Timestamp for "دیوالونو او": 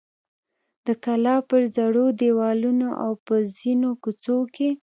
2.21-3.11